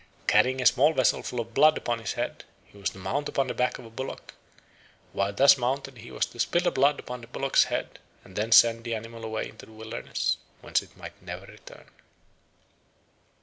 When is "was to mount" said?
2.75-3.29